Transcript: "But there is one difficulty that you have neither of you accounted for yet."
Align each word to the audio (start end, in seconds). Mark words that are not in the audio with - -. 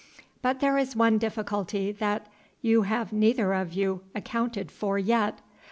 "But 0.41 0.61
there 0.61 0.79
is 0.79 0.95
one 0.95 1.19
difficulty 1.19 1.91
that 1.91 2.25
you 2.63 2.81
have 2.81 3.13
neither 3.13 3.53
of 3.53 3.73
you 3.73 4.01
accounted 4.15 4.71
for 4.71 4.97
yet." 4.97 5.41